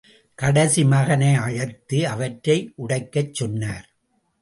கடைசி 0.35 0.83
மகனை 0.85 1.35
அழைத்து, 1.35 2.07
அவற்றை 2.07 2.73
உடைக்கச் 2.75 3.33
சொன்னார். 3.33 3.87